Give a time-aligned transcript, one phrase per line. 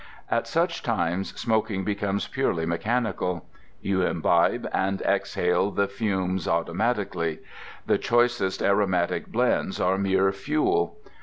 [0.31, 3.45] At such times smoking becomes purely mechanical.
[3.83, 7.37] You imbibe and exhale the fumes automatically.
[7.85, 10.97] The choicest aromatic blends are mere fuel.